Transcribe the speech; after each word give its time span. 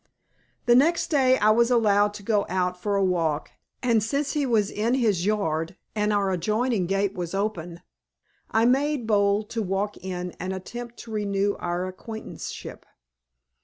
The 0.65 0.73
next 0.73 1.11
day 1.11 1.37
I 1.37 1.51
was 1.51 1.69
allowed 1.69 2.15
to 2.15 2.23
go 2.23 2.47
out 2.49 2.81
for 2.81 2.95
a 2.95 3.03
walk 3.03 3.51
and 3.83 4.01
since 4.01 4.31
he 4.33 4.47
was 4.47 4.71
in 4.71 4.95
his 4.95 5.27
yard, 5.27 5.77
and 5.93 6.11
our 6.11 6.31
adjoining 6.31 6.87
gate 6.87 7.13
was 7.13 7.35
open, 7.35 7.81
I 8.49 8.65
made 8.65 9.05
bold 9.05 9.51
to 9.51 9.61
walk 9.61 9.97
in 9.97 10.31
and 10.39 10.53
attempt 10.53 10.97
to 11.01 11.11
renew 11.11 11.55
our 11.59 11.85
acquaintanceship. 11.85 12.83